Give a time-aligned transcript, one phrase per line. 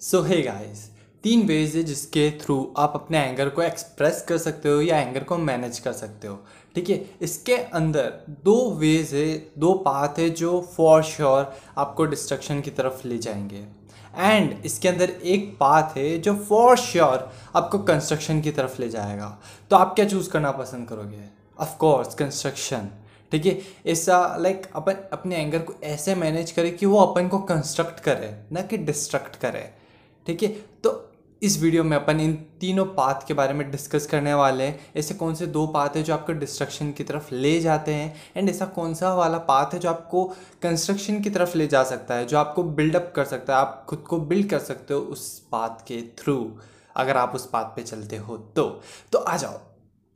[0.00, 0.90] सो hey guys
[1.22, 5.24] तीन veg है जिसके थ्रू आप अपने एंगर को एक्सप्रेस कर सकते हो या एंगर
[5.24, 6.38] को मैनेज कर सकते हो।
[6.74, 7.10] ठीक है?
[7.22, 12.70] इसके अंदर दो वेज है, दो पाथ है जो फॉर श्योर sure आपको डिस्ट्रक्शन की
[12.70, 13.64] तरफ़ ले जाएँगे।
[14.16, 18.88] एंड इसके अंदर एक पाथ है जो फॉर श्योर sure आपको कंस्ट्रक्शन की तरफ़ ले
[18.88, 19.38] जाएगा।
[19.70, 21.24] तो आप क्या चूज़ करना पसंद करोगे?
[21.60, 22.88] ऑफ़ कोर्स कंस्ट्रक्शन
[23.32, 23.60] ठीक है?
[23.86, 28.44] ऐसा लाइक अपन, अपने एंगर को ऐसे मैनेज करे कि वो अपन को कंस्ट्रक्ट करे,
[28.52, 29.77] ना कि डिस्ट्रक्ट करे।
[30.28, 30.48] ठीक है?
[30.84, 30.90] तो
[31.42, 35.14] इस वीडियो में अपन इन तीनों पाथ के बारे में डिस्कस करने वाले हैं। ऐसे
[35.14, 38.14] कौन से दो पाथ है जो आपको डिस्ट्रक्शन की तरफ़ ले जाते हैं?
[38.36, 40.24] एंड ऐसा कौन सा वाला पाथ है जो आपको
[40.62, 43.60] कंस्ट्रक्शन की तरफ़ ले जा सकता है, जो आपको बिल्डअप कर सकता है?
[43.60, 46.36] आप खुद को बिल्ड कर सकते हो उस पाथ के थ्रू
[46.96, 48.68] अगर आप उस पाथ पे चलते हो तो।
[49.12, 49.60] तो आ जाओ,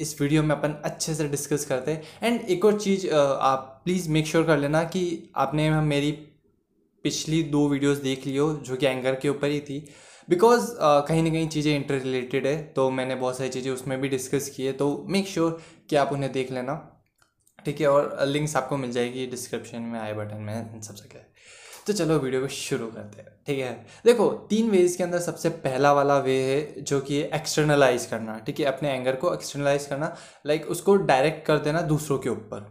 [0.01, 4.11] इस वीडियो में अपन अच्छे से डिस्कस करते हैं। एंड एक और चीज़ आप प्लीज़
[4.11, 6.13] मेक श्योर कर लेना कि आपने मेरी
[7.05, 9.85] पिछली दो वीडियोस देख लियो जो कि एंगर के ऊपर ही थी।
[10.29, 14.01] बिकॉज़ uh, कहीं ना कहीं चीज़ें इंटर रिलेटेड है तो मैंने बहुत सारी चीज़ें उसमें
[14.01, 16.75] भी डिस्कस की है तो मेक श्योर sure कि आप उन्हें देख लेना।
[17.65, 21.25] ठीक है और लिंक्स आपको मिल जाएगी डिस्क्रिप्शन में आई बटन में इन सब जगह।
[21.87, 23.73] तो चलो वीडियो को शुरू करते हैं। ठीक है
[24.05, 28.61] देखो तीन वेज के अंदर सबसे पहला वाला वे है जो कि एक्सटर्नलाइज करना। ठीक
[28.61, 30.15] है अपने एंगर को एक्सटर्नलाइज करना।
[30.47, 32.71] लाइक उसको डायरेक्ट कर देना दूसरों के ऊपर।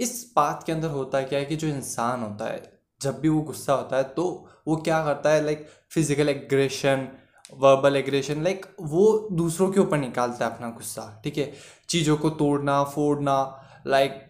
[0.00, 3.40] इस बात के अंदर होता क्या है कि जो इंसान होता है जब भी वो
[3.42, 4.24] गुस्सा होता है तो
[4.68, 7.08] वो क्या करता है like physical aggression
[7.52, 11.52] verbal aggression like वो दूसरों के ऊपर निकालता है अपना गुस्सा, ठीक है?
[11.88, 14.20] चीज़ों को तोड़ना, फोड़ना लाइक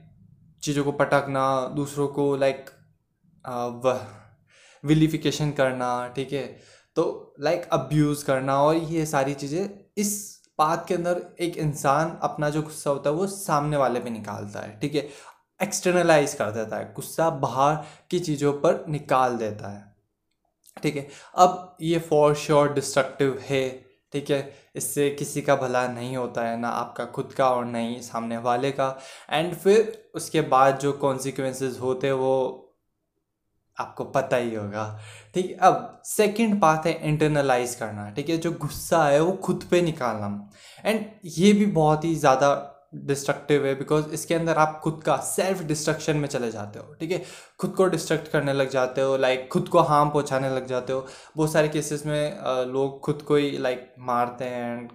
[0.62, 2.70] चीज़ों को पटकना, दूसरों को लाइक
[4.84, 6.46] विलिफिकेशन करना, ठीक है?
[6.96, 12.50] तो लाइक अब्यूज़ करना और ये सारी चीज़ें, इस बात के अंदर एक इंसान अपना
[12.50, 15.08] जो गुस्सा होता है, वो सामने वाले पे निकालता है, ठीक है?
[15.60, 17.76] एक्सटर्नलाइज कर देता है, गुस्सा बाहर
[18.10, 19.88] की चीज़ों पर निकाल देता है।
[20.76, 23.68] ठीक है, अब ये फॉर श्योर डिस्ट्रक्टिव है,
[24.12, 24.40] ठीक है,
[24.76, 28.70] इससे किसी का भला नहीं होता है, ना आपका खुद का और नहीं सामने वाले
[28.70, 28.96] का।
[29.30, 32.66] एंड फिर उसके बाद जो कॉन्सिक्वेंसेस होते हैं, वो
[33.76, 34.84] आपको पता ही होगा।
[35.34, 39.64] ठीक है, अब सेकंड बात है इंटरनलाइज करना, ठीक है, जो गुस्सा है, वो खुद
[39.70, 40.50] पे निकालना।
[40.84, 42.52] एंड ये भी बहुत ही ज़्यादा
[42.92, 47.10] डिस्ट्रक्टिव है बिकॉज़ इसके अंदर आप खुद का सेल्फ डिस्ट्रक्शन में चले जाते हो ठीक
[47.12, 47.22] है?
[47.58, 51.06] खुद को डिस्ट्रक्ट करने लग जाते हो लाइक खुद को हार्म पहुँचाने लग जाते हो।
[51.36, 52.38] बहुत सारे केसेस में
[52.72, 54.88] लोग खुद को ही लाइक मारते हैं एंड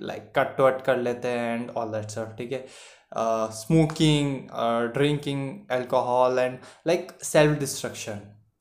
[0.00, 2.66] लाइक कट वट कर लेते हैं एंड ऑल दैट सर ठीक है?
[3.52, 4.36] Smoking
[4.94, 8.20] drinking alcohol and like self destruction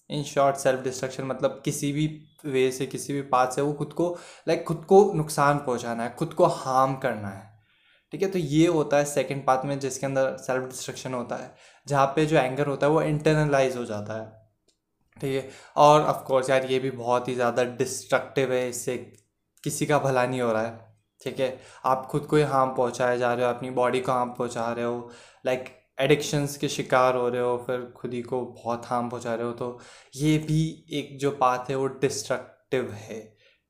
[0.09, 2.07] in short self destruction मतलब किसी भी
[2.45, 4.09] वे से किसी भी पाथ से वो खुद को
[4.47, 7.54] लाइक like, खुद को नुकसान पहुंचाना है खुद को हार्म करना है।
[8.15, 8.29] ठीक है?
[8.29, 11.51] तो ये होता है सेकेंड पाथ में जिसके अंदर सेल्फ डिस्ट्रक्शन होता है,
[11.87, 14.25] जहाँ पे जो एंगर होता है वो इंटरनलाइज हो जाता है।
[15.21, 15.49] ठीक है?
[15.77, 18.95] और ऑफ़ कोर्स यार ये भी बहुत ही ज़्यादा डिस्ट्रक्टिव है, इससे
[19.63, 20.79] किसी का भला नहीं हो रहा है।
[21.21, 21.59] ठीक है?
[21.85, 24.85] आप खुद को ही हार्म पहुँचाए जा रहे हो, अपनी बॉडी को हार्म पहुँचा रहे
[24.85, 25.11] हो
[25.45, 29.45] लाइक एडिक्शंस के शिकार हो रहे हो, फिर खुद ही को बहुत हार्म पहुँचा रहे
[29.45, 29.79] हो तो
[30.15, 30.61] ये भी
[30.93, 33.19] एक जो पाथ है वो डिस्ट्रक्टिव है।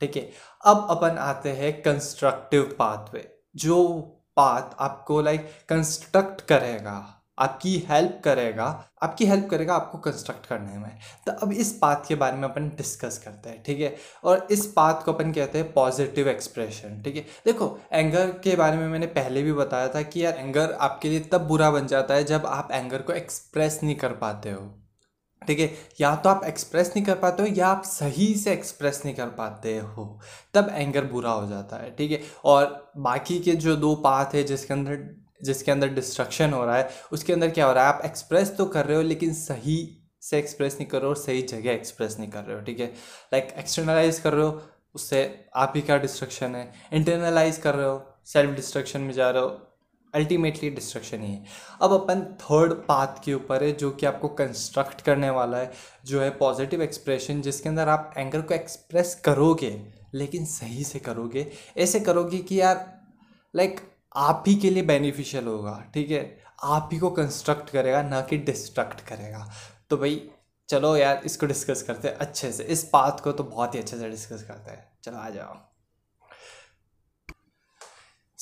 [0.02, 0.30] ठीक है?
[0.64, 8.20] अब अपन आते हैं कंस्ट्रक्टिव पाथ पे, जो पाथ आपको लाइक कंस्ट्रक्ट करेगा, आपकी हेल्प
[8.24, 8.66] करेगा,
[9.04, 12.70] आपकी हेल्प करेगा आपको कंस्ट्रक्ट करने में। तो अब इस पाथ के बारे में अपन
[12.78, 13.96] डिस्कस करते हैं, ठीक है?
[14.24, 17.26] और इस पाथ को अपन कहते हैं पॉजिटिव एक्सप्रेशन ठीक है?
[17.46, 21.20] देखो एंगर के बारे में मैंने पहले भी बताया था कि यार एंगर आपके लिए
[21.32, 24.62] तब बुरा बन जाता है जब आप एंगर को एक्सप्रेस नहीं कर पाते हो।
[25.42, 29.02] ठीक है, या तो आप एक्सप्रेस नहीं कर पाते हो, या आप सही से एक्सप्रेस
[29.06, 30.20] नहीं कर पाते हो।
[30.54, 32.22] तब एंगर बुरा हो जाता है, ठीक है?
[32.46, 36.90] और बाकी के जो दो पाथ है, जिसके अंदर जिसके अंदर डिस्ट्रक्शन हो रहा है,
[37.12, 37.94] उसके अंदर क्या हो रहा है?
[37.94, 39.78] आप एक्सप्रेस तो कर रहे हो, लेकिन सही
[40.22, 42.80] से एक्सप्रेस नहीं कर रहे हो, और सही जगह एक्सप्रेस नहीं कर रहे हो, ठीक
[42.80, 42.86] है?
[43.34, 44.62] लाइक एक्सटर्नलाइज कर रहे हो,
[44.96, 46.72] उससे आप ही का डिस्ट्रक्शन है?
[46.94, 49.50] इंटरनलाइज कर रहे हो सेल्फ डिस्ट्रक्शन में जा रहे हो
[50.16, 51.46] अल्टीमेटली डिस्ट्रक्शन ही है।
[51.82, 55.72] अब अपन थर्ड पाथ के ऊपर है, जो कि आपको कंस्ट्रक्ट करने वाला है,
[56.06, 61.52] जो है पॉजिटिव एक्सप्रेशन जिसके अंदर आप एंगर को एक्सप्रेस करोगे, लेकिन सही से करोगे।
[61.78, 63.02] ऐसे करोगे कि यार
[63.56, 63.82] लाइक
[64.16, 66.44] आप ही के लिए बेनिफिशियल होगा, ठीक है?
[66.64, 69.52] आप ही को कंस्ट्रक्ट करेगा, ना कि डिस्ट्रक्ट करेगा।
[69.90, 70.30] तो भाई,
[70.70, 73.98] चलो यार, इसको डिस्कस करते हैं अच्छे से। इस पाथ को तो बहुत ही अच्छे
[73.98, 75.65] से डिस्कस करते हैं। चलो आ जाओ।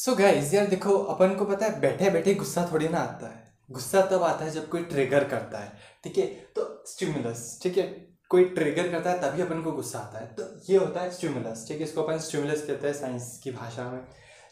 [0.04, 3.54] सो गाइस यार देखो, अपन को पता है बैठे बैठे गुस्सा थोड़ी ना आता है।
[3.70, 5.72] गुस्सा तब आता है जब कोई ट्रिगर करता है,
[6.04, 6.26] ठीक है?
[6.56, 7.84] तो स्टिमुलस ठीक है?
[8.32, 11.66] कोई ट्रिगर करता है, तभी अपन को गुस्सा आता है। तो ये होता है स्टिमुलस
[11.68, 11.84] ठीक है?
[11.84, 14.00] इसको अपन स्टिमुलस कहते हैं साइंस की भाषा में,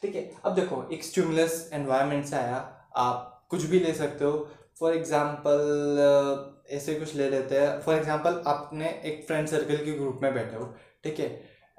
[0.03, 0.29] ठीक है?
[0.45, 2.57] अब देखो, एक स्टिमुलस एनवायरनमेंट से आया,
[2.97, 4.47] आप कुछ भी ले सकते हो।
[4.79, 10.19] फॉर एग्ज़ाम्पल ऐसे कुछ ले लेते हैं। फॉर एग्ज़ाम्पल आपने एक फ्रेंड सर्कल के ग्रुप
[10.23, 11.29] में बैठे हो, ठीक है?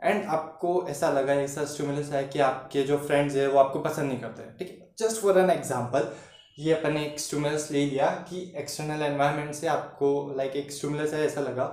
[0.03, 4.09] एंड आपको ऐसा लगा, ऐसा स्टिमुलस है कि आपके जो फ्रेंड्स है, वो आपको पसंद
[4.09, 4.91] नहीं करते। ठीक है?
[4.99, 6.13] जस्ट फॉर एन एग्ज़ाम्पल
[6.59, 11.25] ये अपन एक स्टिमुलस ले लिया कि एक्सटर्नल एनवायरनमेंट से आपको लाइक एक स्टिमुलस है
[11.27, 11.65] ऐसा लगा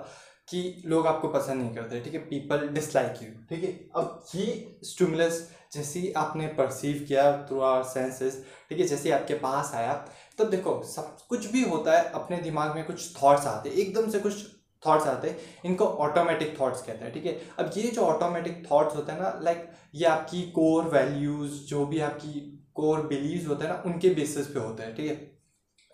[0.48, 2.20] कि लोग आपको पसंद नहीं करते। ठीक है?
[2.20, 3.72] पीपल डिसलाइक यू ठीक है?
[3.96, 8.86] अब ये स्टिमुलस जैसे आपने परसीव किया थ्रू आवर सेंसेस ठीक है?
[8.86, 9.94] जैसे आपके पास आया,
[10.40, 14.20] तब देखो, सब कुछ भी होता है, अपने दिमाग में कुछ थॉट्स आते एकदम से
[14.20, 14.46] कुछ
[14.84, 17.40] थॉट्स आते हैं, इनको ऑटोमेटिक थॉट्स कहते हैं, ठीक है?
[17.60, 22.00] अब ये जो ऑटोमेटिक थॉट्स होते हैं ना लाइक ये आपकी कोर वैल्यूज़ जो भी
[22.00, 22.40] आपकी
[22.76, 25.16] कोर बिलीव होते हैं ना, उनके बेसिस पे होते हैं, ठीक है?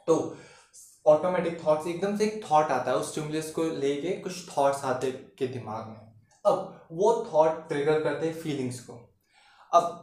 [0.07, 0.37] तो
[1.05, 5.11] ऑटोमेटिक थॉट्स एकदम से एक थॉट आता है, उस स्टिमुलस को लेके कुछ थॉट्स आते
[5.11, 6.13] के दिमाग में।
[6.45, 8.93] अब वो थॉट ट्रिगर करते हैं फीलिंग्स को।
[9.73, 10.01] अब,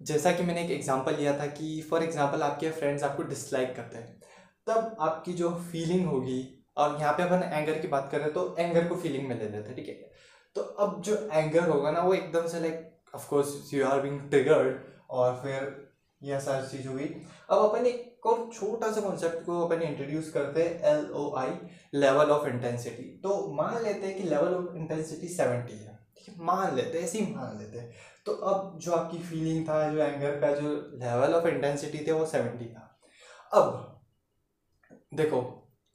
[0.00, 3.98] जैसा कि मैंने एक एग्जांपल लिया था कि फॉर एग्जांपल आपके फ्रेंड्स आपको डिसलाइक करते
[3.98, 4.20] हैं,
[4.66, 8.34] तब आपकी जो फीलिंग होगी और यहाँ पे अपन एंगर की बात कर रहे हैं
[8.34, 10.10] तो एंगर को फीलिंग में ले लेते हैं, ठीक है?
[10.56, 14.80] तो अब जो एंगर होगा ना, वो एकदम से like of course you are being triggered
[15.10, 15.70] और फिर
[16.20, 17.04] यह सारी चीज़ हुई
[17.50, 21.50] अब अपन एक और छोटा सा कॉन्सेप्ट को अपन इंट्रोड्यूस करते हैं L O I
[21.94, 26.44] level of intensity तो मान लेते हैं कि लेवल ऑफ़ इंटेंसिटी सेवेंटी है, ठीक है?
[26.44, 27.90] मान लेते हैं, ऐसे ही मान लेते हैं।
[28.26, 32.26] तो अब जो आपकी फीलिंग था, जो एंगर का, जो लेवल ऑफ़ इंटेंसिटी थे, वो
[32.26, 32.88] सेवेंटी था।
[33.52, 34.00] अब
[35.14, 35.40] देखो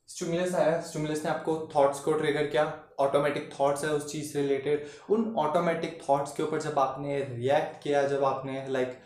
[0.07, 4.41] स्टिमुलस आया स्टिमुलस ने आपको थॉट्स को ट्रिगर किया ऑटोमेटिक थॉट्स है उस चीज़ से
[4.41, 8.99] रिलेटेड उन ऑटोमेटिक थॉट्स के ऊपर जब आपने रिएक्ट किया जब आपने लाइक like,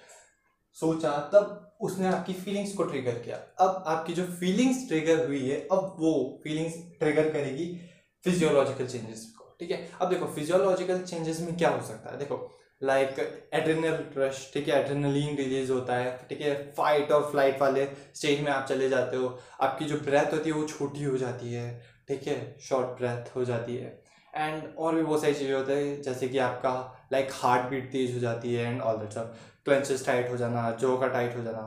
[0.74, 5.68] सोचा तब उसने आपकी फीलिंग्स को ट्रिगर किया। अब आपकी जो फीलिंग्स ट्रिगर हुई है
[5.72, 7.82] अब वो फीलिंग्स ट्रिगर करेगी
[8.24, 9.90] फिजियोलॉजिकल चेंजेस को ठीक है?
[10.02, 12.18] अब देखो फिजियोलॉजिकल चेंजेस में क्या हो सकता है?
[12.18, 13.20] देखो लाइक
[13.54, 14.80] एड्रेनल रश ठीक है?
[14.80, 16.54] एड्रेनलिन रिलीज़ होता है, ठीक है?
[16.78, 17.86] फाइट और फ़्लाइट वाले
[18.16, 21.54] स्टेज में आप चले जाते हो, आपकी जो ब्रेथ होती है वो छोटी हो जाती
[21.54, 22.56] है, ठीक है?
[22.62, 24.00] शॉर्ट ब्रेथ हो जाती है।
[24.34, 26.74] एंड और भी बहुत सारी चीज़ें होती है, जैसे कि आपका
[27.14, 29.36] लाइक हार्ट बीट तेज हो जाती है एंड ऑल दैट सब
[29.66, 31.64] क्लेंचेस टाइट हो जाना जो का टाइट हो जाना,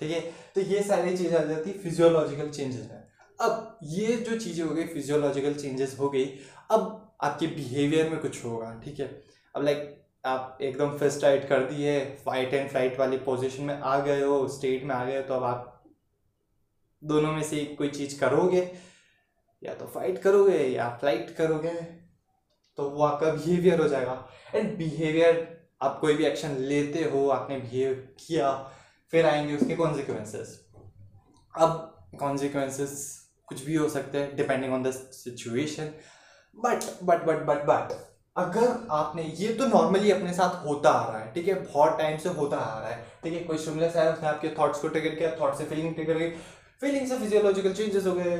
[0.00, 0.20] ठीक है?
[0.54, 3.02] तो ये सारी चीज़ें आ जाती है फिजियोलॉजिकल चेंजेस में।
[3.38, 6.24] अब ये जो चीज़ें हो गई फिजियोलॉजिकल चेंजेस हो गई,
[6.70, 9.06] अब आपके बिहेवियर में कुछ होगा, ठीक है?
[9.54, 13.98] अब लाइक आप एकदम फिस्ट टाइट कर दिए फाइट एंड फ़्लाइट वाली पोजीशन में आ
[13.98, 15.82] गए हो स्टेट में आ गए तो अब आप
[17.02, 18.60] दोनों में से कोई चीज़ करोगे?
[19.62, 21.70] या तो फाइट करोगे, या फ़्लाइट करोगे
[22.78, 25.46] तो वो आपका बिहेवियर हो जाएगा। एंड बिहेवियर
[25.82, 28.52] आप कोई भी एक्शन लेते हो, आपने बिहेव किया,
[29.12, 30.58] फिर आएँगे उसके कॉन्सिक्वेंसेस
[31.54, 32.96] अब कॉन्सिक्वेंसेस
[33.48, 35.92] कुछ भी हो सकते हैं depending on the situation
[36.56, 37.92] but but but but but
[38.36, 41.54] अगर आपने ये तो नॉर्मली अपने साथ होता आ रहा है, ठीक है?
[41.54, 43.40] बहुत टाइम से होता आ रहा है, ठीक है?
[43.40, 46.28] कोई स्टिमुलस है, उसने आपके थॉट्स को ट्रिगर किया थॉट से फीलिंग ट्रिगर की
[46.80, 48.36] फीलिंग से फिजियोलॉजिकल चेंजेस हो गए,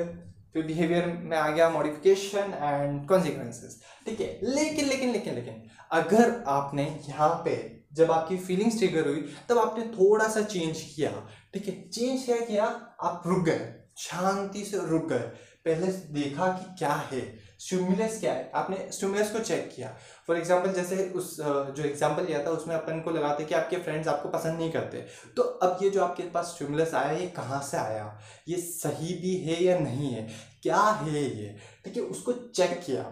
[0.52, 4.38] फिर बिहेवियर में आ गया मॉडिफिकेशन एंड कॉन्सिक्वेंसेस ठीक है?
[4.43, 5.62] लेकिन लेकिन लेकिन लेकिन,
[5.93, 7.55] अगर आपने यहाँ पे
[7.93, 11.11] जब आपकी फीलिंग्स ट्रिगर हुई, तब आपने थोड़ा सा चेंज किया,
[11.55, 11.88] ठीक है?
[11.88, 12.64] चेंज क्या किया?
[13.00, 15.19] आप रुक गए, शांति से रुक गए,
[15.67, 17.20] पहले देखा कि क्या है
[17.64, 18.50] स्टिमुलस क्या है?
[18.55, 19.88] आपने स्टिमुलस को चेक किया।
[20.26, 24.08] फॉर एग्ज़ाम्पल जैसे उस जो एग्ज़ाम्पल लिया था, उसमें अपन को लगाते कि आपके फ्रेंड्स
[24.08, 24.99] आपको पसंद नहीं करते।
[25.37, 28.20] तो अब ये जो आपके पास स्टिमुलस आया, ये कहाँ से आया?
[28.49, 30.28] ये सही भी है या नहीं है?
[30.62, 31.56] क्या है ये?
[31.84, 33.02] ठीक है, उसको चेक किया।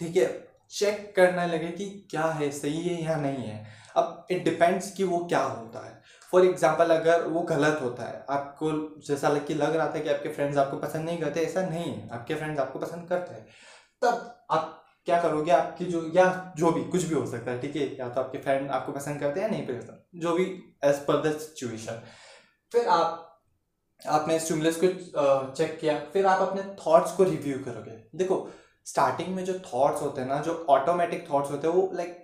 [0.00, 0.26] ठीक है
[0.70, 3.64] चेक करने लगे कि क्या है, सही है या नहीं है।
[3.96, 6.02] अब इट डिपेंड्स कि वो क्या होता है।
[6.34, 8.70] फॉर एग्ज़ाम्पल अगर वो गलत होता है, आपको
[9.06, 11.92] जैसा लग, कि लग रहा था कि आपके फ्रेंड्स आपको पसंद नहीं करते, ऐसा नहीं
[11.92, 13.46] है। आपके फ्रेंड्स आपको पसंद करते हैं।
[14.02, 17.76] तब आप क्या करोगे, आपकी जो, या जो भी, कुछ भी हो सकता है, ठीक
[17.76, 17.86] है?
[17.98, 20.44] या तो आपके फ्रेंड आपको पसंद करते हैं नहीं पसंद जो भी
[20.84, 22.02] एज पर द सिचुएशन
[22.72, 23.40] फिर आप,
[24.02, 28.48] आपने स्टिमुलस को चेक किया, फिर आप अपने थॉट्स को रिव्यू करोगे। देखो
[28.86, 32.23] स्टार्टिंग में जो थॉट्स होते हैं ना, जो ऑटोमेटिक थॉट्स होते हैं, वो like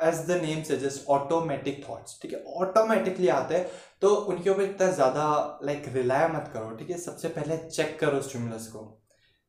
[0.00, 2.42] as the name suggest automatic thoughts ठीक है?
[2.56, 3.66] ऑटोमेटिकली आते हैं
[4.00, 6.98] तो उनके ऊपर इतना ज़्यादा लाइक रिलाय मत करो, ठीक है?
[6.98, 8.84] सबसे पहले चेक करो स्टिमुलस को।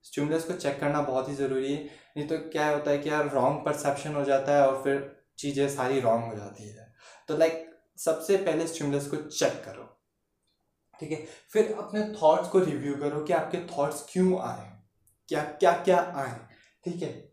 [0.05, 1.83] स्टिमुलस को चेक करना बहुत ही ज़रूरी है,
[2.17, 5.67] नहीं तो क्या होता है कि यार रॉन्ग परसेप्शन हो जाता है और फिर चीज़ें
[5.69, 6.87] सारी रॉन्ग हो जाती है।
[7.29, 7.65] तो लाइक
[7.99, 9.85] सबसे पहले स्टिमुलस को चेक करो,
[10.99, 11.25] ठीक है?
[11.51, 14.71] फिर अपने थॉट्स को रिव्यू करो कि आपके थॉट्स क्यों आए,
[15.29, 16.39] क्या क्या क्या आए,
[16.83, 17.28] ठीक है?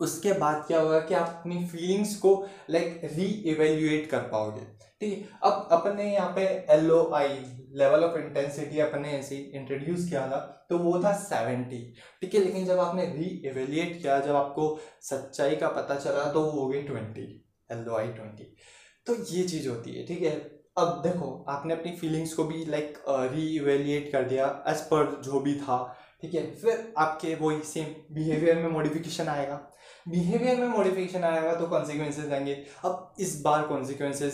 [0.00, 2.34] उसके बाद क्या होगा कि आप अपनी फीलिंग्स को
[2.70, 4.60] लाइक री इवेल्युएट कर पाओगे।
[5.00, 6.42] ठीक है, अब अपने यहाँ पे
[6.72, 7.28] L O I
[7.74, 10.38] level of intensity अपने ऐसे इंट्रोड्यूस किया था
[10.70, 11.78] तो वो था सेवेंटी
[12.22, 16.42] ठीक है, लेकिन जब आपने री इवेल्युएट किया, जब आपको सच्चाई का पता चला तो
[16.42, 17.26] वो हो गई twenty
[17.70, 18.54] L O I twenty
[19.06, 20.30] तो ये चीज़ होती है, ठीक है।
[20.78, 22.98] अब देखो, आपने अपनी फीलिंग्स को भी लाइक
[23.32, 25.78] री इवेल्युएट कर दिया एज पर जो भी था।
[26.22, 29.60] ठीक है, फिर आपके वही सेम बिहेवियर में मॉडिफिकेशन आएगा।
[30.08, 34.32] बिहेवियर में मॉडिफिकेशन आएगा तो कॉन्सिक्वेंसेज आएँगे। अब इस बार कॉन्सिक्वेंसेज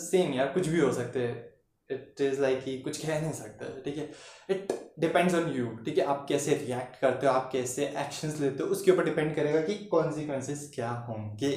[0.00, 1.48] सेम यार, कुछ भी हो सकते हैं।
[1.90, 4.08] इट इज़ लाइक कि कुछ कह नहीं सकते, ठीक है।
[4.50, 8.62] इट डिपेंड्स ऑन यू ठीक है, आप कैसे रिएक्ट करते हो, आप कैसे एक्शंस लेते
[8.62, 11.52] हो, उसके ऊपर डिपेंड करेगा कि कॉन्सिक्वेंसेज क्या होंगे।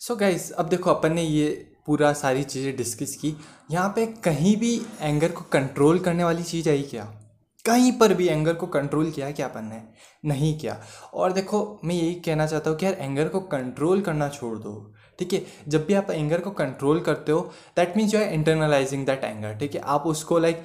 [0.00, 3.34] सो so गाइस अब देखो, अपन ने ये पूरा सारी चीज़ें डिस्कस की।
[3.70, 7.04] यहाँ पे कहीं भी एंगर को कंट्रोल करने वाली चीज़ आई क्या?
[7.64, 9.82] कहीं पर भी एंगर को कंट्रोल किया क्या अपन ने?
[10.24, 10.80] नहीं किया।
[11.14, 14.72] और देखो, मैं यही कहना चाहता हूँ कि यार एंगर को कंट्रोल करना छोड़ दो।
[15.18, 15.44] ठीक है?
[15.68, 17.40] जब भी आप एंगर को कंट्रोल करते हो
[17.76, 19.80] that means you are internalising that anger ठीक है?
[19.80, 20.64] आप उसको लाइक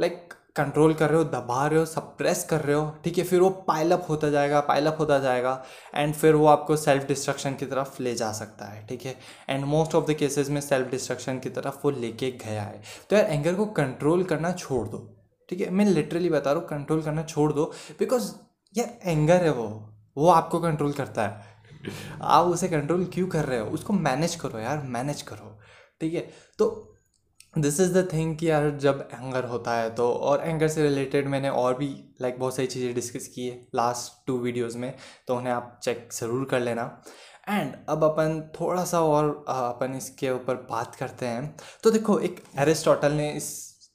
[0.00, 3.40] लाइक कंट्रोल कर रहे हो दबा रहे हो सप्रेस कर रहे हो ठीक है फिर
[3.40, 8.02] वो पाइलअप होता जाएगा पाइलअप होता जाएगा एंड फिर वो आपको सेल्फ डिस्ट्रक्शन की तरफ़
[8.02, 9.14] ले जा सकता है ठीक है?
[9.48, 13.16] And most of the cases में सेल्फ डिस्ट्रक्शन की तरफ़ वो लेके गया है। तो
[13.16, 14.98] यार एंगर को कंट्रोल करना छोड़ दो
[15.48, 15.70] ठीक है?
[15.70, 18.32] मैं लिटरली बता रहा हूँ कंट्रोल करना छोड़ दो बिकॉज़
[18.78, 19.68] यार एंगर है वो
[20.16, 21.54] वो आपको कंट्रोल करता है।
[22.22, 23.66] आप उसे कंट्रोल क्यों कर रहे हो?
[23.66, 25.58] उसको मैनेज करो यार मैनेज करो
[26.00, 26.20] ठीक है?
[26.58, 26.95] तो
[27.56, 31.28] दिस इज़ द थिंग कि यार जब एंगर होता है तो और एंगर से रिलेटेड
[31.28, 34.94] मैंने और भी लाइक like, बहुत सारी चीज़ें डिस्कस की है लास्ट टू वीडियोज़ में
[35.28, 36.84] तो उन्हें आप चेक ज़रूर कर लेना।
[37.48, 42.42] एंड अब अपन थोड़ा सा और अपन इसके ऊपर बात करते हैं। तो देखो एक
[42.58, 43.50] एरिस्टोटल ने इस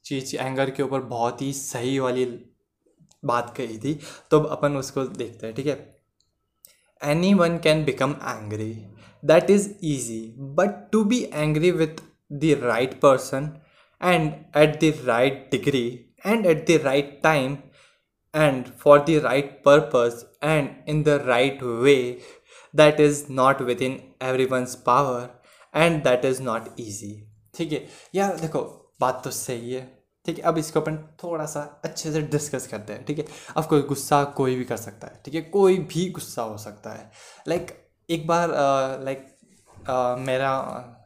[0.06, 2.26] चीज़ एंगर के ऊपर बहुत ही सही वाली
[3.24, 4.00] बात कही थी।
[4.32, 5.76] तो अब अपन उसको देखते हैं ठीक है?
[7.34, 8.74] Anyone can become angry
[9.24, 12.02] that is easy but to be angry with
[12.40, 13.60] the right person
[14.02, 17.64] and at the right degree and at the right time
[18.34, 22.22] and for the right purpose and in the right way
[22.74, 25.30] that is not within everyone's power
[25.74, 27.14] and that is not easy
[27.56, 28.60] ठीक है यार देखो
[29.02, 29.82] बात तो सही है
[30.26, 33.26] ठीक है अब इसको अपन थोड़ा सा अच्छे से डिस्कस करते हैं ठीक है
[33.58, 36.94] अब कोई गुस्सा कोई भी कर सकता है ठीक है कोई भी गुस्सा हो सकता
[36.94, 37.12] है
[37.48, 37.76] लाइक like,
[38.10, 38.50] एक बार
[39.04, 39.31] लाइक uh,
[40.20, 40.50] मेरा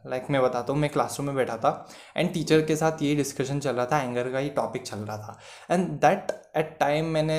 [0.06, 1.70] लाइक मैं बताता हूँ मैं क्लासरूम में बैठा था
[2.16, 5.16] एंड टीचर के साथ ये डिस्कशन चल रहा था एंगर का ही टॉपिक चल रहा
[5.18, 5.38] था.
[5.70, 7.38] एंड दैट एट टाइम मैंने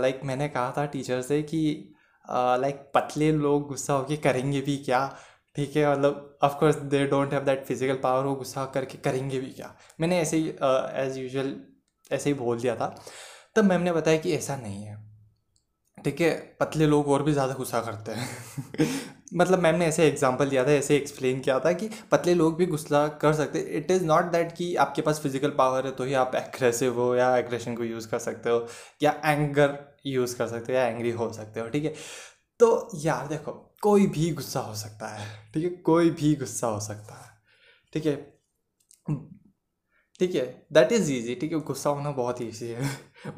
[0.00, 1.62] लाइक uh, मैंने कहा था टीचर से कि
[2.60, 5.06] लाइक uh, पतले लोग गुस्सा होके करेंगे भी क्या?
[5.56, 9.50] ठीक है मतलब of course they don't have that physical power वो गुस्सा करके करेंगे भी
[9.50, 9.74] क्या?
[10.00, 10.48] मैंने ऐसे ही
[11.02, 11.56] एज़ यूजल
[12.10, 12.94] ऐसे ही बोल दिया था.
[13.56, 14.96] तब मैम ने बताया कि ऐसा नहीं है.
[15.98, 19.14] ठीक है पतले लोग और भी ज़्यादा गुस्सा करते हैं.
[19.34, 22.66] मतलब मैम ने ऐसे एग्जांपल दिया था, ऐसे एक्सप्लेन किया था कि पतले लोग भी
[22.66, 26.14] गुस्सा कर सकते इट इज़ नॉट दैट कि आपके पास फ़िज़िकल पावर है तो ही
[26.14, 28.66] आप एग्रेसिव हो या एग्रेशन को यूज़ कर सकते हो
[29.02, 31.94] या एंगर यूज़ कर सकते हो या एंग्री हो सकते हो, ठीक है?
[32.60, 33.52] तो यार देखो,
[33.82, 35.70] कोई भी गुस्सा हो सकता है, ठीक है?
[35.70, 37.30] कोई भी गुस्सा हो सकता है,
[37.92, 38.16] ठीक है?
[40.20, 41.58] ठीक है दैट इज़ ईजी ठीक है?
[41.62, 42.90] गुस्सा होना बहुत ईजी है।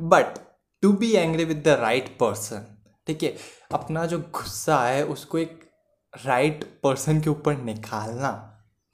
[0.03, 0.39] But
[0.83, 2.67] to be angry with the right person
[3.07, 3.37] ठीक है?
[3.73, 5.68] अपना जो गुस्सा है, उसको एक
[6.15, 8.31] राइट right पर्सन के ऊपर निकालना,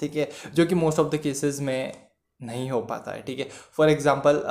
[0.00, 0.28] ठीक है?
[0.54, 2.08] जो कि मोस्ट ऑफ़ द केसेस में
[2.40, 3.48] नहीं हो पाता है, ठीक है?
[3.72, 4.42] फॉर एग्ज़ाम्पल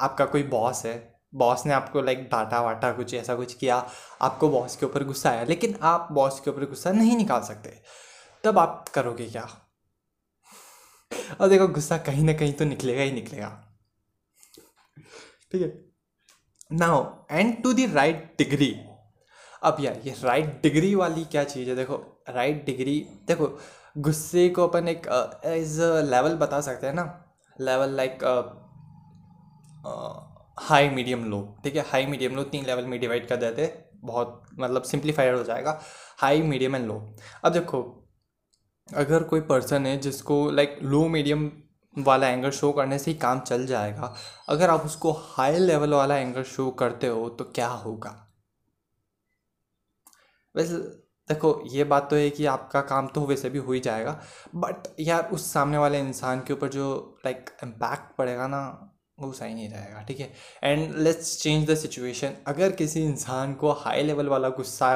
[0.00, 0.98] आपका कोई बॉस है
[1.34, 3.76] बॉस ने आपको लाइक डाटा वाटा कुछ, ऐसा कुछ किया,
[4.22, 7.70] आपको बॉस के ऊपर गुस्सा आया, लेकिन आप बॉस के ऊपर गुस्सा नहीं निकाल सकते,
[8.44, 9.48] तब आप करोगे क्या?
[11.40, 13.48] और देखो, गुस्सा कहीं ना कहीं तो निकलेगा ही निकलेगा,
[15.52, 15.68] ठीक है?
[16.72, 18.74] Now and to the right degree
[19.62, 21.76] अब यार, ये राइट डिग्री वाली क्या चीज़ है?
[21.76, 21.96] देखो
[22.28, 22.98] राइट डिग्री
[23.28, 23.46] देखो,
[23.98, 25.06] गुस्से को अपन एक
[25.46, 25.78] एज
[26.10, 27.04] लेवल बता सकते हैं ना?
[27.56, 28.24] Level like
[30.58, 31.84] high medium low ठीक है?
[31.88, 33.72] हाई मीडियम लो तीन लेवल में डिवाइड कर देते,
[34.04, 35.80] बहुत मतलब सिंप्लीफाइड हो जाएगा।
[36.18, 36.94] हाई मीडियम एंड लो
[37.44, 37.82] अब देखो,
[38.88, 41.50] अगर कोई पर्सन है जिसको लाइक लो मीडियम
[41.96, 44.14] वाला एंगर शो करने से ही काम चल जाएगा,
[44.48, 48.16] अगर आप उसको हाई लेवल वाला एंगर शो करते हो तो क्या होगा?
[50.54, 50.76] वैसे
[51.28, 54.20] देखो, ये बात तो है कि आपका काम तो वैसे भी हो ही जाएगा
[54.54, 56.86] बट यार उस सामने वाले इंसान के ऊपर जो
[57.26, 58.62] लाइक इम्पैक्ट पड़ेगा ना,
[59.18, 60.32] वो सही नहीं रहेगा, ठीक है?
[60.64, 64.90] And let's change the situation अगर किसी इंसान को हाई लेवल वाला गुस्सा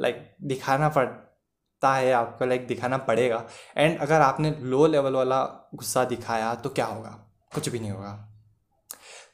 [0.00, 3.44] लाइक दिखाना पड़ता है, आपको लाइक दिखाना पड़ेगा
[3.76, 5.42] एंड अगर आपने लो लेवल वाला
[5.74, 7.16] गुस्सा दिखाया तो क्या होगा?
[7.54, 8.12] कुछ भी नहीं होगा।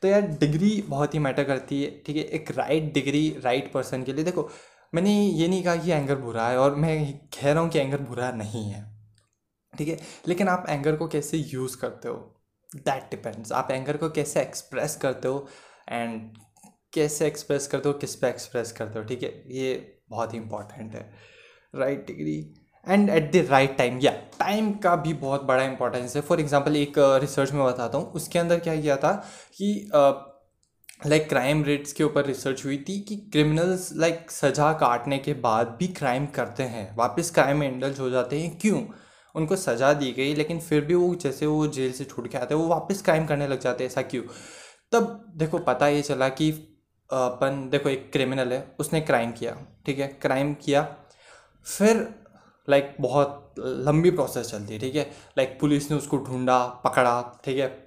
[0.02, 2.23] तो यार डिग्री बहुत ही मैटर करती है, ठीक है?
[2.23, 4.49] एक राइट डिग्री राइट पर्सन के लिए, देखो
[4.95, 8.00] मैंने ये नहीं कहा कि एंगर बुरा है और मैं कह रहा हूँ कि एंगर
[8.00, 8.85] बुरा नहीं है
[9.78, 9.99] ठीक है?
[10.28, 12.14] लेकिन आप एंगर को कैसे यूज़ करते हो?
[12.76, 15.47] दैट डिपेंड्स आप एंगर को कैसे एक्सप्रेस करते हो
[15.88, 16.37] एंड
[16.93, 19.43] कैसे एक्सप्रेस करते हो किस पे एक्सप्रेस करते हो ठीक है?
[19.47, 21.11] ये बहुत ही इंपॉर्टेंट है
[21.75, 22.55] right degree
[22.88, 26.23] and at the right time या टाइम का भी बहुत बड़ा इंपॉर्टेंस है.
[26.23, 28.12] फॉर एग्ज़ाम्पल एक रिसर्च uh, में बताता हूँ.
[28.12, 29.12] उसके अंदर क्या किया था
[29.57, 30.36] कि uh,
[31.00, 35.76] लाइक क्राइम रेट्स के ऊपर रिसर्च हुई थी कि क्रिमिनल्स लाइक सज़ा काटने के बाद
[35.79, 38.83] भी क्राइम करते हैं। वापस क्राइम में इंडल्ज हो जाते हैं। क्यों?
[39.35, 42.55] उनको सज़ा दी गई, लेकिन फिर भी वो जैसे वो जेल से छूट के आते
[42.55, 44.23] हैं, वो वापस क्राइम करने लग जाते हैं। ऐसा क्यों?
[44.93, 46.50] तब देखो, पता ये चला कि
[47.11, 50.07] अपन, देखो, एक क्रिमिनल है, उसने क्राइम किया, ठीक है?
[50.07, 50.97] क्राइम किया,
[51.67, 52.15] फिर
[52.69, 55.11] लाइक बहुत लंबी प्रोसेस चलती है, ठीक है?
[55.38, 57.86] लाइक पुलिस ने उसको ढूंढा, पकड़ा, ठीक है?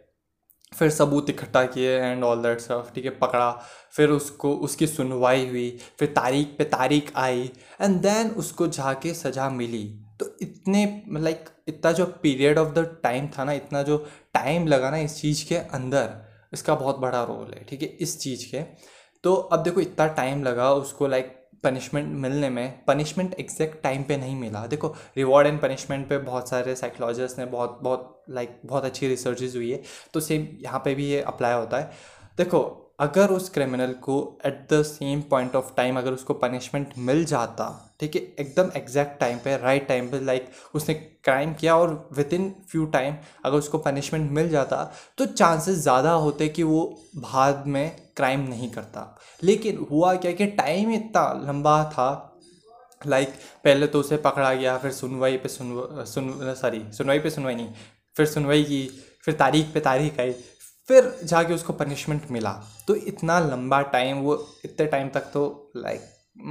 [0.73, 3.51] फिर सबूत इकट्ठा किए एंड ऑल दैट सब ठीक है, पकड़ा।
[3.93, 7.49] फिर उसको, उसकी सुनवाई हुई, फिर तारीख पे तारीख आई
[7.81, 9.83] एंड देन उसको जाके सज़ा मिली।
[10.19, 13.97] तो इतने लाइक इतना जो पीरियड ऑफ़ द टाइम था ना, इतना जो
[14.33, 16.09] टाइम लगा ना इस चीज़ के अंदर,
[16.53, 18.61] इसका बहुत बड़ा रोल है, ठीक है, इस चीज़ के।
[19.23, 24.17] तो अब देखो, इतना टाइम लगा, उसको लाइक पनिशमेंट मिलने में पनिशमेंट एग्जैक्ट टाइम पे
[24.17, 28.65] नहीं मिला। देखो रिवॉर्ड एंड पनिशमेंट पे बहुत सारे साइकोलॉजिस्ट ने बहुत बहुत लाइक like,
[28.65, 29.81] बहुत अच्छी रिसर्चेज हुई है।
[30.13, 31.91] तो सेम यहाँ पे भी ये अप्लाई होता है।
[32.37, 34.15] देखो अगर उस क्रिमिनल को
[34.45, 39.19] at the same point of time अगर उसको पनिशमेंट मिल जाता, ठीक है, एकदम एग्जैक्ट
[39.19, 43.15] टाइम पे राइट टाइम पे लाइक उसने क्राइम किया और विद इन फ्यू टाइम
[43.45, 44.83] अगर उसको पनिशमेंट मिल जाता
[45.17, 46.83] तो चांसेस ज़्यादा होते कि वो
[47.17, 49.05] बाद में क्राइम नहीं करता।
[49.41, 52.09] लेकिन हुआ क्या कि टाइम इतना लंबा था
[53.01, 57.55] लाइक पहले तो उसे पकड़ा गया, फिर सुनवाई पे सुन सुन सॉरी सुनवाई पे सुनवाई
[57.55, 57.69] नहीं,
[58.15, 58.87] फिर सुनवाई की,
[59.23, 60.31] फिर तारीख पे तारीख आई
[60.89, 62.51] फिर जाके उसको पनिशमेंट मिला।
[62.87, 66.01] तो इतना लंबा टाइम वो इतने टाइम तक तो लाइक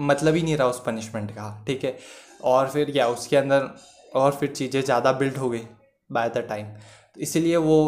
[0.08, 1.96] मतलब ही नहीं रहा उस पनिशमेंट का, ठीक है?
[2.42, 3.68] और फिर क्या, उसके अंदर
[4.14, 5.62] और फिर चीज़ें ज़्यादा बिल्ड हो गई
[6.10, 6.66] बाय द टाइम
[7.18, 7.78] इसीलिए वो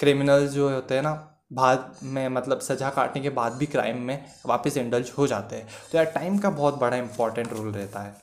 [0.00, 1.12] क्रिमिनल जो होते हैं ना,
[1.52, 5.68] बाद में मतलब सज़ा काटने के बाद भी क्राइम में वापस इंडल्ज हो जाते हैं।
[5.92, 8.14] तो यार टाइम का बहुत बड़ा इंपॉर्टेंट रोल रहता है,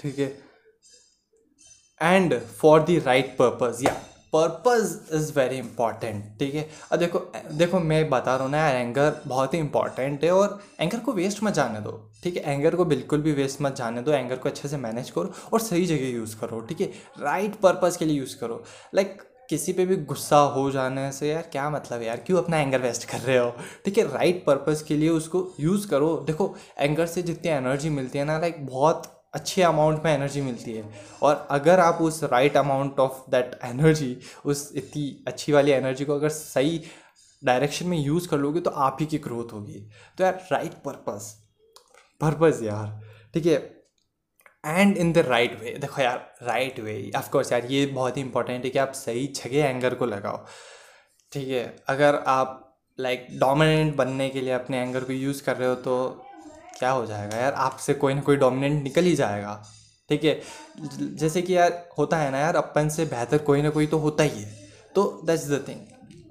[0.00, 0.34] ठीक है?
[2.00, 4.00] And for the right purpose या
[4.36, 6.68] पर्पज़ इज़ वेरी इंपॉर्टेंट ठीक है?
[6.92, 7.18] अब देखो
[7.52, 11.12] देखो मैं बता रहा हूँ ना यार एंगर बहुत ही इंपॉर्टेंट है और एंगर को
[11.12, 12.52] वेस्ट मत जाने दो ठीक है?
[12.52, 15.60] एंगर को बिल्कुल भी वेस्ट मत जाने दो एंगर को अच्छे से मैनेज करो और
[15.60, 16.86] सही जगह यूज़ करो ठीक है?
[17.20, 18.62] राइट पर्पज़ के लिए यूज़ करो।
[18.94, 22.16] लाइक like, किसी पे भी गुस्सा हो जाने से यार क्या मतलब यार?
[22.16, 23.50] क्यों अपना एंगर वेस्ट कर रहे हो?
[23.84, 24.04] ठीक है?
[24.12, 28.38] राइट पर्पज़ के लिए उसको यूज़ करो। देखो एंगर से जितनी एनर्जी मिलती है ना
[28.38, 30.84] लाइक बहुत अच्छे अमाउंट में एनर्जी मिलती है।
[31.22, 36.14] और अगर आप उस right amount of that energy उस इतनी अच्छी वाली एनर्जी को
[36.14, 36.82] अगर सही
[37.42, 39.80] डायरेक्शन में यूज़ कर लोगे तो आप ही की ग्रोथ होगी।
[40.18, 41.32] तो यार राइट पर्पस
[42.20, 43.00] पर्पज़ यार
[43.34, 43.56] ठीक है?
[44.66, 48.64] And in the right way देखो यार राइट वे ऑफकोर्स यार ये बहुत ही इंपॉर्टेंट
[48.64, 50.44] है कि आप सही जगह एंगर को लगाओ।
[51.32, 51.76] ठीक है?
[51.88, 52.62] अगर आप
[52.98, 56.25] लाइक like, डोमिनेंट बनने के लिए अपने एंगर को यूज़ कर रहे हो तो
[56.78, 57.52] क्या हो जाएगा यार?
[57.52, 59.62] आपसे कोई ना कोई डोमिनेंट निकल ही जाएगा।
[60.08, 60.40] ठीक है?
[61.16, 64.22] जैसे कि यार होता है ना यार, अपन से बेहतर कोई ना कोई तो होता
[64.22, 64.54] ही है।
[64.94, 65.80] तो that's the thing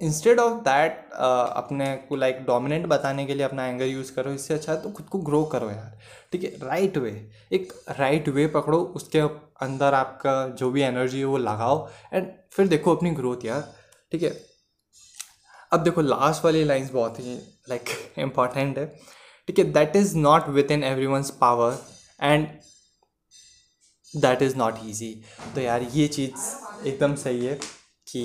[0.01, 4.53] instead of that अपने को लाइक डोमिनेंट बताने के लिए अपना एंगर यूज़ करो, इससे
[4.53, 5.99] अच्छा है तो खुद को ग्रो करो यार।
[6.31, 6.49] ठीक है?
[6.63, 7.11] राइट वे
[7.51, 9.19] एक राइट वे पकड़ो, उसके
[9.65, 13.73] अंदर आपका जो भी एनर्जी है वो लगाओ। एंड फिर देखो अपनी ग्रोथ यार।
[14.11, 14.35] ठीक है?
[15.73, 17.35] अब देखो लास्ट वाली लाइंस बहुत ही
[17.69, 18.85] लाइक इंपॉर्टेंट है।
[19.47, 21.77] ठीक है that is not within everyone's power
[22.21, 22.47] and
[24.13, 25.13] that is not easy
[25.55, 27.55] तो यार, ये चीज़ एकदम सही है
[28.07, 28.23] कि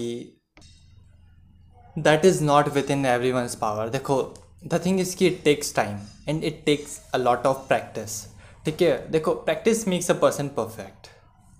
[1.96, 4.22] that is not within everyone's power देखो
[4.64, 8.22] द थिंग इज़ कि it takes time and it takes a lot of practice
[8.64, 11.06] ठीक है, देखो practice makes a person perfect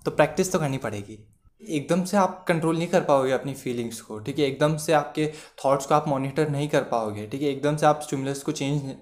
[0.05, 1.17] तो प्रैक्टिस तो करनी पड़ेगी.
[1.61, 4.45] एकदम से आप कंट्रोल नहीं कर पाओगे अपनी फीलिंग्स को ठीक है?
[4.45, 5.31] एकदम से आपके
[5.65, 7.49] थॉट्स को आप मॉनिटर नहीं कर पाओगे ठीक है?
[7.49, 8.95] एकदम से आप स्टिमुलस को चेंज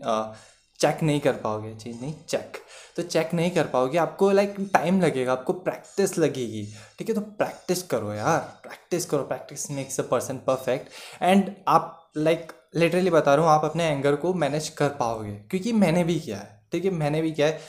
[0.80, 2.58] चेक नहीं कर पाओगे चेंज नहीं चेक
[2.98, 6.68] तो चेक नहीं कर पाओगे आपको लाइक टाइम लगेगा आपको प्रैक्टिस लगेगी
[7.00, 7.16] ठीक है?
[7.16, 12.56] तो प्रैक्टिस करो यार प्रैक्टिस करो practice makes a person perfect and आप लाइक like,
[12.76, 16.38] लिटरली बता रहा हूँ आप अपने एंगर को मैनेज कर पाओगे क्योंकि मैंने भी किया
[16.38, 16.92] है ठीक है?
[16.92, 17.60] मैंने भी किया है।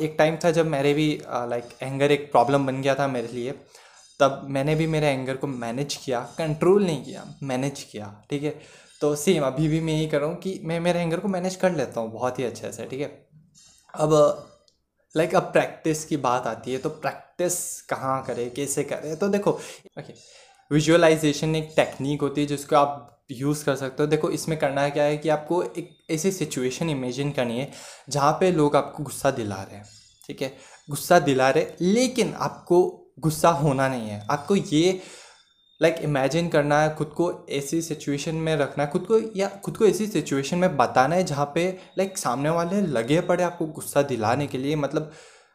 [0.00, 3.54] एक टाइम था जब मेरे भी लाइक एंगर एक प्रॉब्लम बन गया था मेरे लिए।
[4.20, 8.58] तब मैंने भी मेरे एंगर को मैनेज किया कंट्रोल नहीं किया मैनेज किया, ठीक है?
[9.00, 11.56] तो सेम अभी भी मैं यही कर रहा हूँ कि मैं मेरे एंगर को मैनेज
[11.56, 13.06] कर लेता हूँ बहुत ही अच्छे से, ठीक है?
[13.94, 14.12] अब
[15.14, 19.16] लाइक अब प्रैक्टिस की बात आती है तो प्रैक्टिस कहाँ करें, कैसे करें?
[19.16, 20.12] तो देखो ओके
[20.70, 25.04] विजुअलाइजेशन एक टेक्निक होती है जिसको आप यूज़ कर सकते हो। देखो, इसमें करना क्या
[25.04, 27.70] है कि आपको एक ऐसी सिचुएशन इमेजिन करनी है,
[28.08, 29.84] जहाँ पे लोग आपको गुस्सा दिला रहे हैं,
[30.28, 30.56] ठीक है?
[30.88, 32.78] गुस्सा दिला रहे लेकिन आपको
[33.18, 35.00] गुस्सा होना नहीं है। आपको ये
[35.80, 39.48] लाइक like, इमेजिन करना है खुद को ऐसी सिचुएशन में रखना है खुद को या
[39.64, 41.66] खुद को ऐसी सिचुएशन में बताना है जहाँ पे
[41.98, 45.12] लाइक like, सामने वाले लगे पड़े आपको गुस्सा दिलाने के लिए मतलब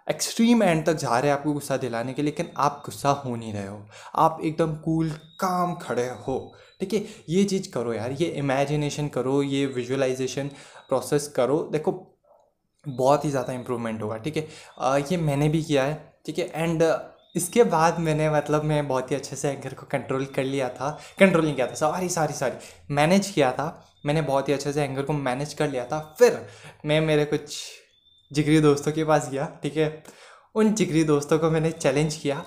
[0.08, 3.36] एक्सट्रीम एंड तक जा रहे हैं आपको गुस्सा दिलाने के लिए लेकिन आप गुस्सा हो
[3.36, 6.38] नहीं रहे हो। आप एकदम कूल काम खड़े हो।
[6.80, 7.06] ठीक है?
[7.30, 10.48] ये चीज़ करो यार ये इमेजिनेशन करो ये विजुअलाइजेशन
[10.90, 11.92] प्रोसेस करो। देखो
[12.86, 14.48] बहुत ही ज़्यादा इम्प्रूवमेंट होगा ठीक है?
[15.12, 16.52] ये मैंने भी किया है ठीक है?
[16.56, 16.84] एंड
[17.36, 20.90] इसके बाद मैंने मतलब मैं बहुत ही अच्छे से एंगर को कंट्रोल कर लिया था।
[21.20, 23.68] कंट्रोल नहीं किया था सॉरी सॉरी सॉरी मैनेज किया था।
[24.06, 26.40] मैंने बहुत ही अच्छे से एंगर को मैनेज कर लिया था। फिर
[26.86, 27.58] मैं मेरे कुछ
[28.32, 30.04] जिगरी दोस्तों के पास गया ठीक है?
[30.56, 32.44] उन जिगरी दोस्तों को मैंने चैलेंज किया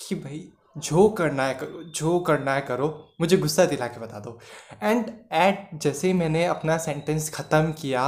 [0.00, 2.88] कि भाई जो करना है करो जो करना है करो
[3.20, 4.38] मुझे गुस्सा दिला के बता दो।
[4.82, 8.06] एंड एट जैसे ही मैंने अपना सेंटेंस ख़त्म किया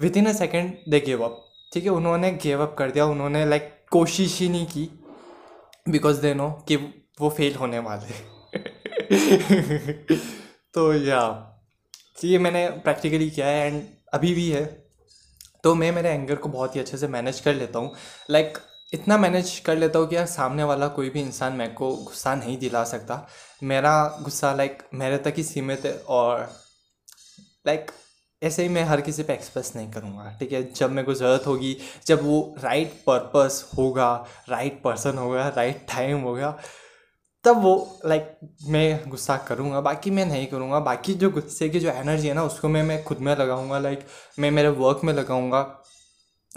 [0.16, 1.90] within a second they gave up ठीक है?
[1.90, 4.88] उन्होंने गेव अप कर दिया। उन्होंने लाइक like, कोशिश ही नहीं की
[5.90, 8.04] बिकॉज़ दे नो कि वो फेल होने वाले।
[10.74, 11.46] तो या
[12.24, 14.86] ये मैंने प्रैक्टिकली किया है एंड अभी भी है।
[15.64, 17.94] तो मैं मेरे एंगर को बहुत ही अच्छे से मैनेज कर लेता हूँ।
[18.30, 18.60] लाइक like,
[18.92, 22.34] इतना मैनेज कर लेता हूँ कि यार सामने वाला कोई भी इंसान मेरे को गुस्सा
[22.34, 23.28] नहीं दिला सकता।
[23.62, 26.52] मेरा गुस्सा लाइक like, मेरे तक ही सीमित है और
[27.66, 27.90] लाइक
[28.42, 30.72] ऐसे ही मैं हर किसी पे एक्सप्रेस नहीं करूँगा, ठीक है?
[30.72, 31.76] जब मेरे को ज़रूरत होगी,
[32.06, 36.58] जब वो राइट पर्पस होगा राइट पर्सन होगा राइट टाइम होगा,
[37.44, 41.90] तब वो लाइक मैं गुस्सा करूँगा। बाकी मैं नहीं करूँगा। बाकी जो गुस्से की जो
[41.90, 44.06] एनर्जी है ना, उसको मैं मैं खुद में लगाऊँगा लाइक
[44.38, 45.79] मैं मेरे वर्क में लगाऊँगा।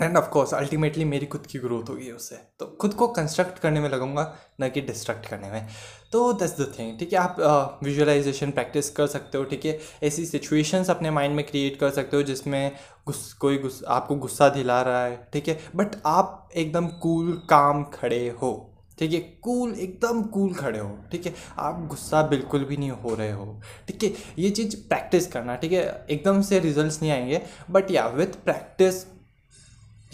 [0.02, 3.80] एंड ऑफ़ कोर्स अल्टीमेटली मेरी खुद की ग्रोथ होगी उससे। तो खुद को कंस्ट्रक्ट करने
[3.80, 5.68] में लगूँगा ना कि डिस्ट्रक्ट करने में।
[6.12, 7.20] तो दस द थिंग ठीक है?
[7.20, 9.80] आप विजुअलाइजेशन uh, प्रैक्टिस कर सकते हो ठीक है?
[10.04, 12.72] ऐसी सिचुएशंस अपने माइंड में क्रिएट कर सकते हो जिसमें
[13.06, 15.60] गुस कोई गुस आपको गुस्सा दिला रहा है ठीक है?
[15.76, 19.20] बट आप एकदम कूल काम खड़े हो ठीक है?
[19.20, 21.36] कूल एकदम कूल खड़े हो ठीक है?
[21.58, 24.14] आप गुस्सा बिल्कुल भी नहीं हो रहे हो ठीक है?
[24.40, 26.06] ये चीज़ प्रैक्टिस करना ठीक है?
[26.10, 29.04] एकदम से रिजल्ट्स नहीं आएँगे बट या with practice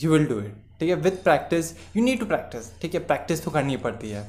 [0.03, 0.95] you will do it ठीक है?
[0.95, 2.99] With practice you need to practice ठीक है?
[2.99, 4.27] प्रैक्टिस तो करनी पड़ती है.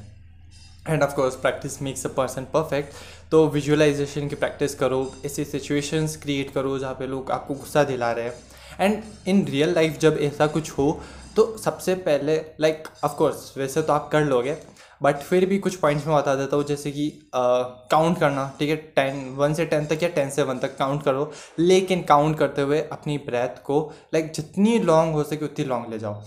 [0.89, 2.93] And of course practice makes a person perfect
[3.31, 8.11] तो विजुअलाइजेशन की प्रैक्टिस करो, ऐसी सिचुएशंस क्रिएट करो जहाँ पे लोग आपको गुस्सा दिला
[8.11, 8.33] रहे हैं.
[8.79, 10.91] एंड इन रियल लाइफ जब ऐसा कुछ हो
[11.35, 14.57] तो सबसे पहले लाइक ऑफ़ कोर्स वैसे तो आप कर लोगे
[15.01, 18.75] बट फिर भी कुछ पॉइंट्स में बता देता हूँ, जैसे कि काउंट करना, ठीक है?
[18.75, 22.61] टेन वन से टेन तक या टेन से वन तक काउंट करो। लेकिन काउंट करते
[22.61, 23.79] हुए अपनी ब्रेथ को
[24.13, 26.21] लाइक जितनी लॉन्ग हो सके उतनी लॉन्ग ले जाओ।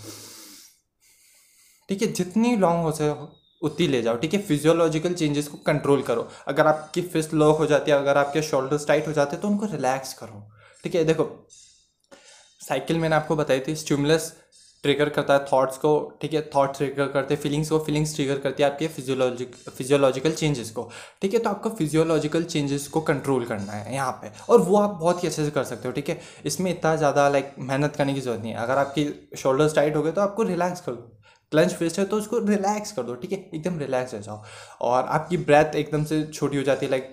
[1.89, 2.13] ठीक है?
[2.13, 4.41] जितनी लॉन्ग हो सके उतनी ले जाओ, ठीक है?
[4.43, 8.87] फिजियोलॉजिकल चेंजेस को कंट्रोल करो। अगर आपकी फिस्ट लॉक हो जाती है, अगर आपके शोल्डर्स
[8.89, 10.49] टाइट हो जाते हैं तो उनको रिलैक्स करो।
[10.85, 11.05] ठीक है?
[11.05, 11.29] देखो
[12.61, 14.33] साइकिल मैंने आपको बताई थी स्टिमुलस
[14.85, 15.93] ट्रिगर करता है थॉट्स को,
[16.23, 16.41] ठीक है?
[16.55, 20.89] थॉट्स ट्रिगर करते हैं फीलिंग्स को फीलिंग्स ट्रिगर करती है आपके फिजियोलॉजिक फिजियोलॉजिकल चेंजेस को,
[21.23, 21.39] ठीक है?
[21.41, 25.29] तो आपको फिजियोलॉजिकल चेंजेस को कंट्रोल करना है यहाँ पे, और वो आप बहुत ही
[25.29, 26.21] अच्छे से कर सकते हो, ठीक है?
[26.47, 30.03] इसमें इतना ज़्यादा लाइक मेहनत करने की ज़रूरत नहीं है। अगर आपकी शोल्डर्स टाइट हो
[30.03, 31.11] गए तो आपको रिलैक्स कर दो।
[31.53, 33.39] क्लंच फिस्ट है तो उसको रिलैक्स कर दो, ठीक है?
[33.55, 34.43] एकदम रिलैक्स हो जाओ,
[34.83, 37.13] और आपकी ब्रेथ एकदम से छोटी हो जाती है लाइक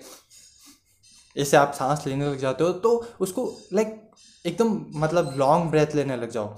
[1.36, 4.00] ऐसे आप सांस लेने लग जाते हो तो उसको लाइक
[4.44, 6.54] एकदम मतलब लॉन्ग ब्रेथ लेने लग जाओ।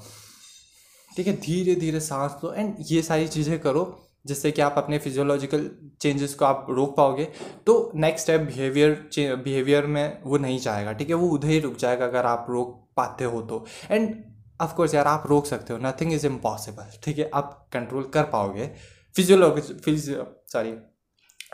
[1.16, 3.84] ठीक है धीरे धीरे सांस लो एंड ये सारी चीज़ें करो
[4.26, 5.68] जिससे कि आप अपने फिजियोलॉजिकल
[6.00, 7.24] चेंजेस को आप रोक पाओगे।
[7.66, 11.14] तो नेक्स्ट स्टेप बिहेवियर बिहेवियर में वो नहीं जाएगा, ठीक है?
[11.14, 14.14] वो उधर ही रुक जाएगा अगर आप रोक पाते हो तो। एंड
[14.60, 17.30] ऑफकोर्स यार, आप रोक सकते हो नथिंग इज़ इम्पॉसिबल ठीक है?
[17.34, 18.70] आप कंट्रोल कर पाओगे।
[19.14, 20.74] Physiology physio sorry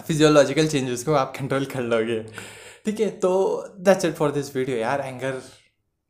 [0.07, 2.23] physiological changes को आप कंट्रोल कर लोगे।
[2.85, 3.33] ठीक है तो
[3.79, 5.41] that's it for this video यार। एंगर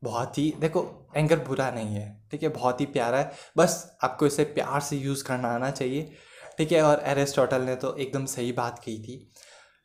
[0.02, 4.26] बहुत ही, देखो एंगर बुरा नहीं है। ठीक है, बहुत ही प्यारा है। बस आपको
[4.26, 6.10] इसे प्यार से यूज़ करना आना चाहिए,
[6.58, 9.32] ठीक है, और एरिस्टोटल ने तो एकदम सही बात कही थी।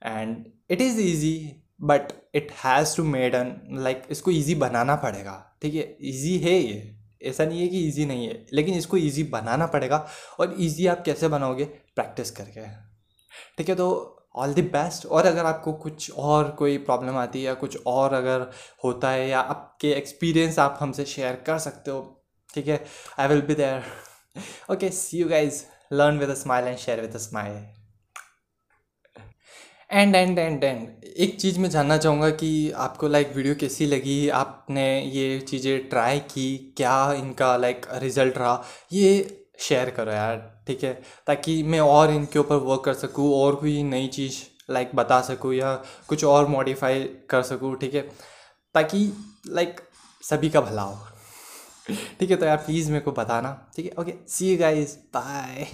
[0.02, 5.34] And it is easy but it has to made an like इसको ईजी बनाना पड़ेगा,
[5.62, 9.24] ठीक है ईजी है ये, ऐसा नहीं है कि ईजी नहीं है, लेकिन इसको ईजी
[9.32, 10.06] बनाना पड़ेगा,
[10.40, 11.66] और ईजी आप कैसे बनाओगे?
[11.66, 12.66] प्रैक्टिस करके,
[13.58, 13.88] ठीक है तो
[14.36, 18.14] ऑल द बेस्ट। और अगर आपको कुछ और कोई प्रॉब्लम आती है या कुछ और
[18.14, 18.50] अगर
[18.84, 22.02] होता है या आपके एक्सपीरियंस आप हमसे शेयर कर सकते हो
[22.56, 22.84] ठीक है?
[23.20, 23.84] I will be there
[24.72, 25.64] okay see you guys
[25.94, 27.64] learn with a smile and share with a smile
[29.90, 34.30] and and and and एक चीज़ मैं जानना चाहूँगा कि आपको लाइक वीडियो कैसी लगी?
[34.30, 36.74] आपने ये चीज़ें ट्राई की?
[36.78, 38.64] क्या इनका लाइक रिज़ल्ट रहा?
[38.94, 40.94] ये शेयर करो यार, ठीक है?
[41.28, 45.54] ताकि मैं और इनके ऊपर वर्क कर सकूँ, और कोई नई चीज़ लाइक बता सकूँ
[45.54, 45.74] या
[46.08, 48.02] कुछ और मॉडिफाई कर सकूँ, ठीक है?
[48.76, 49.12] ताकि
[49.50, 49.82] लाइक
[50.24, 51.15] सभी का भला हो।
[51.90, 55.68] ठीक है तो यार प्लीज़ मेरे को बताना। ठीक है okay see you guys bye